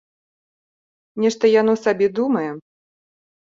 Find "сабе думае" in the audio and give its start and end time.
1.85-2.51